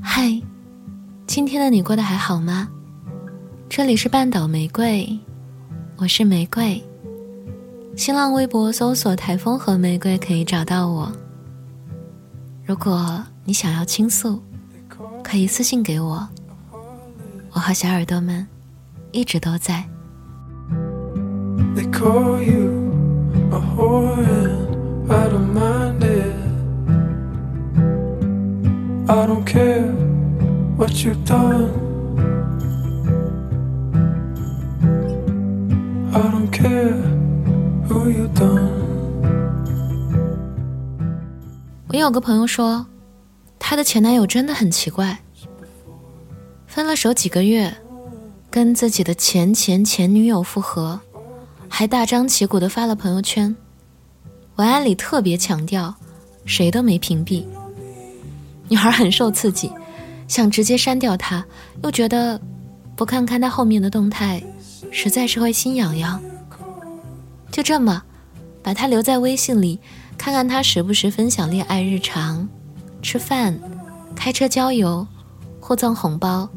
[0.00, 0.40] 嗨，
[1.26, 2.68] 今天的你过得还好吗？
[3.68, 5.18] 这里是半岛玫瑰，
[5.96, 6.82] 我是玫瑰。
[7.96, 11.10] 新浪微博搜索“台风和玫瑰”可以找到我。
[12.64, 14.40] 如果你想要倾诉，
[15.22, 16.26] 可以私信给我。
[17.52, 18.46] 我和小耳朵们
[19.10, 19.84] 一直都在。
[21.74, 22.92] They call you
[23.50, 26.37] a whore and I don't mind it.
[29.10, 29.90] I don't care
[30.76, 31.70] what you've done.
[36.12, 36.92] I don't care
[37.88, 38.68] who you've done.
[41.88, 42.84] 我有个朋友说，
[43.58, 45.18] 她的前男友真的很奇怪。
[46.66, 47.74] 分了手几个月，
[48.50, 51.00] 跟自己的前前前女友复合，
[51.66, 53.56] 还大张旗鼓的发了朋友圈，
[54.56, 55.94] 文案里特别强调，
[56.44, 57.46] 谁都没屏蔽。
[58.68, 59.72] 女孩很受刺激，
[60.26, 61.44] 想直接删掉他，
[61.82, 62.40] 又觉得
[62.94, 64.42] 不看看他后面的动态，
[64.90, 66.20] 实在是会心痒痒。
[67.50, 68.02] 就这么，
[68.62, 69.80] 把他留在微信里，
[70.16, 72.48] 看看他时不时分享恋爱日常，
[73.02, 73.58] 吃饭，
[74.14, 75.06] 开车郊游，
[75.60, 76.48] 互赠红包。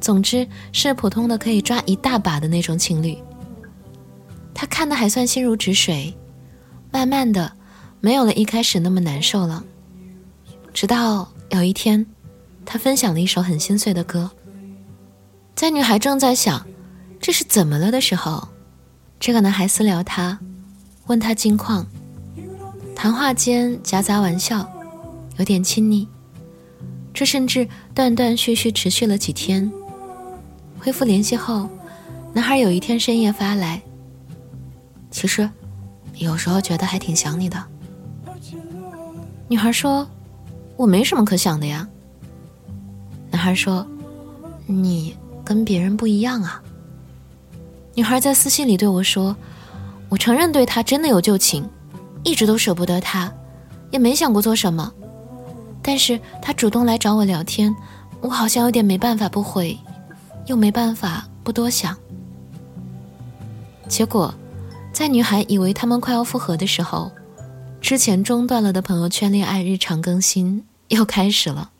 [0.00, 3.18] 总之是普通的可以抓一大把的那种情侣。
[4.54, 6.14] 他看的还算心如止水，
[6.90, 7.52] 慢慢的
[8.00, 9.64] 没有了一开始那么难受了。
[10.72, 12.04] 直到有一天，
[12.64, 14.30] 他分享了一首很心碎的歌。
[15.54, 16.64] 在女孩正在想
[17.20, 18.46] 这是怎么了的时候，
[19.18, 20.38] 这个男孩私聊她，
[21.06, 21.86] 问她近况，
[22.94, 24.70] 谈话间夹杂玩笑，
[25.36, 26.06] 有点亲昵。
[27.12, 29.68] 这甚至断断续续持续了几天。
[30.78, 31.68] 恢复联系后，
[32.32, 33.82] 男孩有一天深夜发来。
[35.10, 35.50] 其实，
[36.14, 37.60] 有时候觉得还挺想你的。
[39.48, 40.08] 女孩说
[40.78, 41.86] ：“我没什么可想的呀。”
[43.30, 43.86] 男孩说
[44.64, 46.62] ：“你跟别人不一样啊。”
[47.94, 49.36] 女孩在私信里对我说
[50.08, 51.68] ：“我承认对他真的有旧情，
[52.24, 53.30] 一直都舍不得他，
[53.90, 54.90] 也没想过做什么。
[55.82, 57.74] 但是他主动来找我聊天，
[58.22, 59.76] 我好像有点没办法不回。”
[60.46, 61.94] 又没办法不多想，
[63.86, 64.32] 结果，
[64.94, 67.12] 在女孩以为他们快要复合的时候，
[67.82, 71.70] 之前中断了的朋友圈恋爱日常更新又开始了。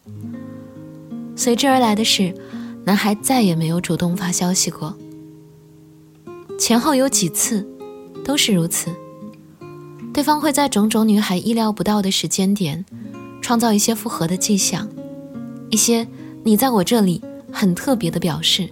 [1.37, 2.35] 随之而来的是，
[2.85, 4.97] 男孩再也没有主动发消息过。
[6.59, 7.67] 前后有几次，
[8.25, 8.91] 都是如此。
[10.13, 12.85] 对方会在种种女孩意料不到的时间点，
[13.41, 14.89] 创造一些复合的迹象，
[15.71, 16.07] 一些
[16.45, 17.23] 你在我这里。
[17.51, 18.69] 很特别的表示，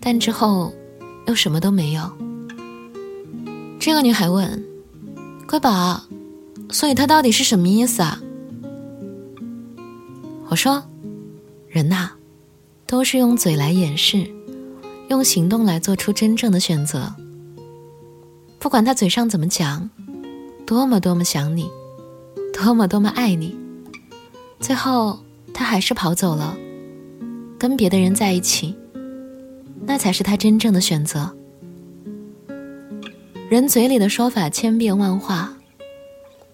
[0.00, 0.74] 但之后
[1.28, 2.10] 又什么都没有。
[3.78, 4.62] 这个女孩问
[5.46, 6.02] ：“乖宝，
[6.70, 8.20] 所以他到底是什么意思啊？”
[10.50, 10.82] 我说
[11.70, 12.10] ：“人呐，
[12.84, 14.28] 都是用嘴来掩饰，
[15.08, 17.14] 用行动来做出真正的选择。
[18.58, 19.88] 不管他嘴上怎么讲，
[20.66, 21.70] 多么多么想你，
[22.52, 23.56] 多么多么爱你，
[24.58, 25.20] 最后
[25.54, 26.58] 他还是跑走了。”
[27.56, 28.74] 跟别的人在一起，
[29.86, 31.30] 那才是他真正的选择。
[33.48, 35.56] 人嘴里的说法千变万化，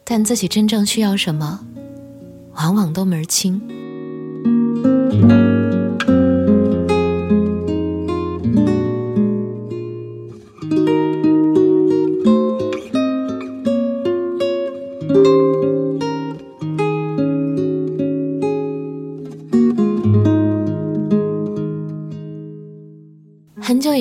[0.05, 1.65] 但自己真正需要什么，
[2.57, 3.59] 往往都门儿清。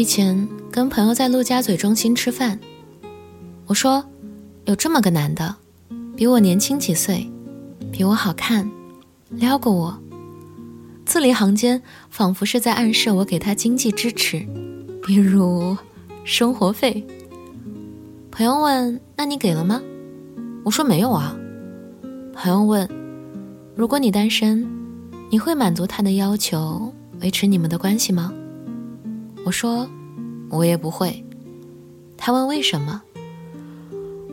[0.05, 2.59] 前，跟朋友在陆家嘴中心吃饭，
[3.65, 4.05] 我说，
[4.65, 5.55] 有这么个男的，
[6.15, 7.29] 比我年轻几岁，
[7.91, 8.69] 比我好看，
[9.29, 9.99] 撩过我，
[11.05, 14.45] 字里行间仿佛是在暗示我给他经济支持，
[15.05, 15.75] 比如
[16.23, 17.05] 生活费。
[18.31, 19.81] 朋友问：“那你给了吗？”
[20.63, 21.35] 我说：“没有啊。”
[22.33, 22.87] 朋友问
[23.75, 24.67] ：“如果你单身，
[25.29, 28.33] 你会满足他的要求，维持你们的关系吗？”
[29.45, 29.87] 我说，
[30.55, 31.23] 我也不会。
[32.17, 33.01] 他问为什么？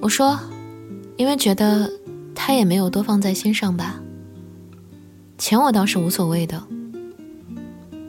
[0.00, 0.38] 我说，
[1.16, 1.90] 因为觉得
[2.34, 4.00] 他也没有多放在心上吧。
[5.38, 6.62] 钱我倒是无所谓的，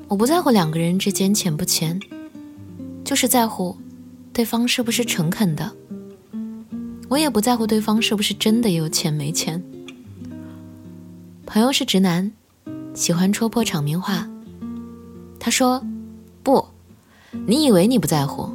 [0.08, 2.00] 我不在乎两个人之间钱不钱，
[3.04, 3.76] 就是在乎
[4.32, 5.72] 对方是不是诚恳的。
[7.10, 9.64] 我也不在乎对方是不是真的有钱没钱。
[11.46, 12.32] 朋友是直男，
[12.94, 14.28] 喜欢戳破场面话。
[15.40, 15.84] 他说，
[16.42, 16.66] 不。
[17.46, 18.50] 你以为你不在乎，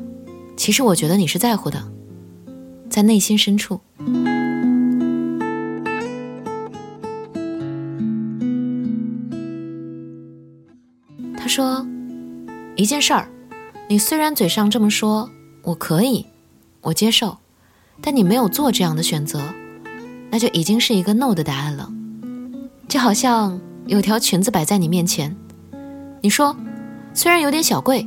[0.57, 1.83] 其实我觉得你是在乎的，
[2.89, 3.81] 在内心深处。
[11.37, 11.87] 他说
[12.77, 13.29] ：“一件事儿，
[13.89, 15.29] 你虽然嘴上这么说，
[15.63, 16.25] 我可以，
[16.81, 17.37] 我接受，
[18.01, 19.43] 但你没有做这样的选择，
[20.31, 21.91] 那就已经是一个 no 的答案了。
[22.87, 25.35] 就好像有条裙子摆在你面前，
[26.23, 26.57] 你说
[27.13, 28.07] 虽然有点小贵，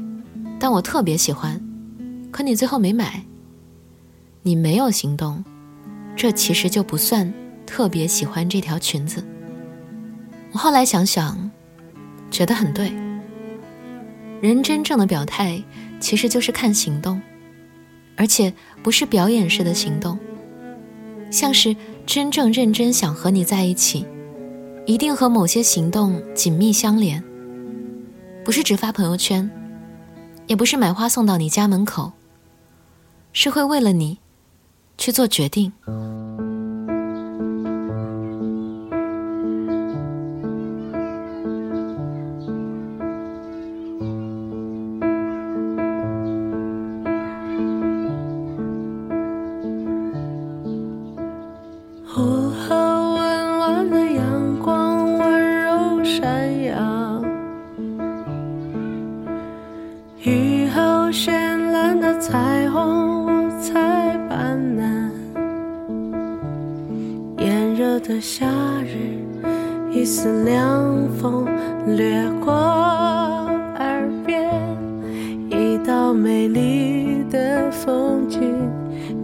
[0.62, 1.60] 但我特别喜欢，
[2.30, 3.26] 可你最后没买，
[4.44, 5.44] 你没有行动，
[6.16, 7.34] 这其实就不算
[7.66, 9.24] 特别喜欢这条裙子。
[10.52, 11.50] 我后来想想。”
[12.32, 12.90] 觉得很对。
[14.42, 15.62] 人真正的表态，
[16.00, 17.22] 其实就是看行动，
[18.16, 20.18] 而且不是表演式的行动，
[21.30, 21.76] 像是
[22.06, 24.06] 真正认真想和你在一起，
[24.86, 27.22] 一定和某些行动紧密相连。
[28.46, 29.52] 不是只发朋友圈，
[30.48, 32.12] 也不是买花送到你家门口，
[33.34, 34.20] 是会为了你
[34.98, 35.72] 去做决定。
[78.32, 78.40] 去，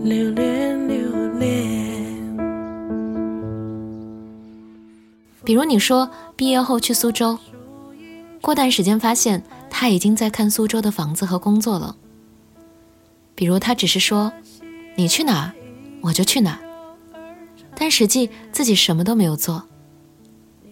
[0.04, 1.48] 留恋留恋。
[5.46, 7.40] 比如你说毕业后去苏州，
[8.42, 11.96] 过段时间发现他已经在看苏州的房子和工作了。
[13.34, 14.30] 比如他只是说，
[14.96, 15.54] 你去哪，
[16.02, 16.60] 我就去哪。
[17.80, 19.64] 但实际自己什么都没有做，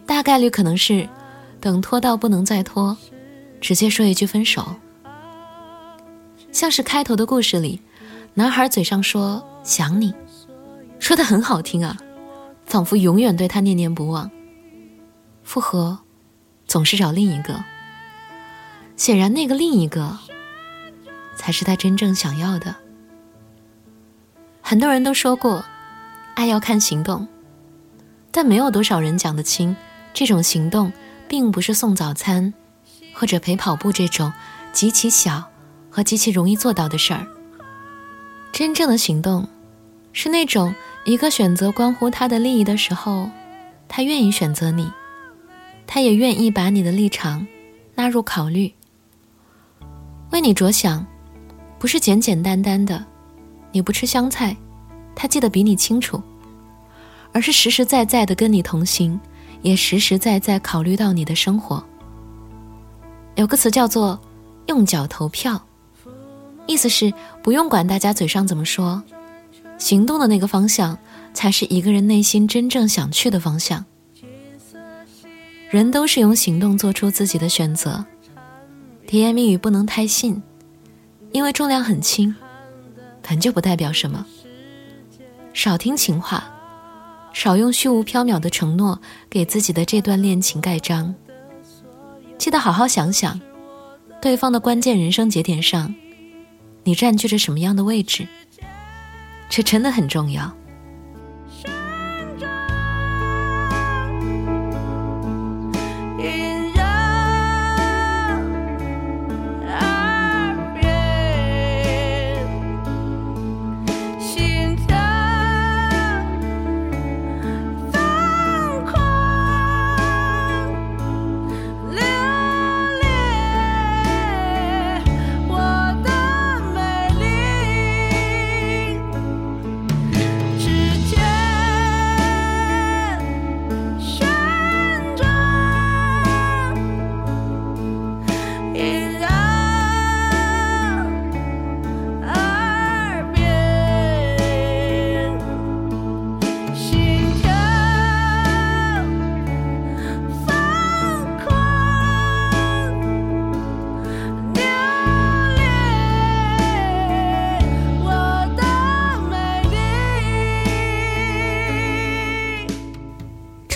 [0.06, 1.08] 大概率可能是
[1.62, 2.98] 等拖到不能再拖，
[3.62, 4.76] 直接说一句分手。
[6.52, 7.82] 像是开头的故事里，
[8.38, 10.14] 男孩嘴上说想你，
[11.00, 11.96] 说的很好听啊，
[12.66, 14.30] 仿佛永远对他念念不忘。
[15.42, 15.98] 复合，
[16.68, 17.64] 总是找另一个，
[18.98, 20.20] 显然那个另一个，
[21.38, 22.76] 才是他真正想要的。
[24.62, 25.64] 很多人都说过。
[26.34, 27.26] 爱要看行动，
[28.30, 29.74] 但没有多少人讲得清，
[30.14, 30.92] 这种行动
[31.30, 32.54] 并不是送早餐，
[33.14, 34.34] 或者陪跑步这种
[34.74, 35.42] 极其小
[35.90, 37.26] 和极其容易做到的事儿。
[38.56, 39.46] 真正的行动，
[40.14, 40.74] 是那种
[41.04, 43.30] 一个选择关乎他的利益的时候，
[43.90, 44.90] 他愿意选择你，
[45.86, 47.46] 他也愿意把你的立场
[47.96, 48.74] 纳入考虑，
[50.32, 51.06] 为你着想，
[51.78, 53.06] 不是简简单单的，
[53.74, 54.56] 你不吃香菜。
[55.14, 56.24] 他记得比你清楚，
[57.34, 59.20] 而是实实在在的跟你同行，
[59.64, 61.84] 也实实在在考虑到你的生活。
[63.36, 64.18] 有个词叫做
[64.68, 65.62] “用脚投票”，
[66.68, 67.14] 意思是
[67.44, 69.02] 不用管大家嘴上怎么说，
[69.78, 70.98] 行动的那个方向
[71.34, 73.86] 才是一个人内心真正想去的方向。
[75.70, 78.06] 人都是用行动做出自己的选择，
[79.06, 80.42] 甜言蜜语不能太信，
[81.32, 82.34] 因为重量很轻，
[83.22, 84.26] 本就不代表什么。
[85.54, 86.52] 少听情话，
[87.34, 91.14] 少用虚无缥缈的承诺给自己的这段恋情盖章。
[92.38, 93.40] 记得好好想想，
[94.22, 95.94] 对方的关键人生节点上，
[96.86, 98.28] 你占据着什么样的位置？
[99.50, 100.56] 这真的很重要。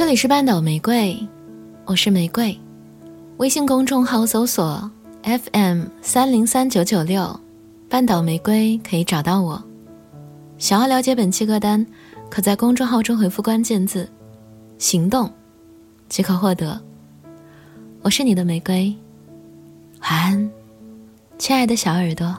[0.10, 1.16] 里是半岛玫瑰，
[1.86, 2.60] 我是玫瑰。
[3.38, 4.90] 微信公众号搜索
[5.22, 7.40] FM 三零三九九六，
[7.88, 9.64] 半岛玫瑰可以找到我。
[10.58, 11.86] 想要了解本期歌单，
[12.28, 14.10] 可在公众号中回复关键字
[14.80, 15.32] “行动”
[16.10, 16.82] 即可获得。
[18.02, 18.92] 我是你的玫瑰，
[20.02, 20.52] 晚安，
[21.38, 22.36] 亲爱的小耳朵。